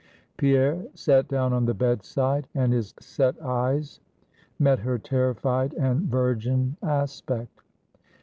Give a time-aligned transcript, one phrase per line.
[0.35, 3.99] Pierre sat down on the bedside; and his set eyes
[4.57, 7.61] met her terrified and virgin aspect.